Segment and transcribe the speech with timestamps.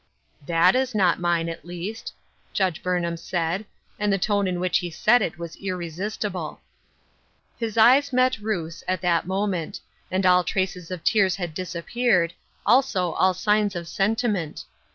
[0.47, 2.11] "TJiat is not mine, at least,"
[2.53, 3.65] Judge Burnham said,
[3.99, 6.57] and the tone in which he said it was irresist ible.
[7.59, 9.79] His eyes met Ruth's at that moment,
[10.09, 12.33] and all traces of tears had disappeared,
[12.65, 14.63] also all signs of sentiment.